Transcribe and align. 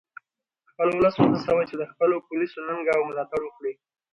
خپل 0.69 0.87
ولس 0.93 1.15
و 1.17 1.25
هڅوئ 1.41 1.63
چې 1.69 1.75
د 1.77 1.83
خپلو 1.91 2.15
پولیسو 2.27 2.59
ننګه 2.67 2.93
او 2.97 3.01
ملاتړ 3.09 3.39
وکړي 3.43 3.73